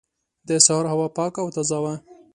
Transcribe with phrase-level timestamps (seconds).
[0.47, 1.93] د سهار هوا پاکه او تازه وه.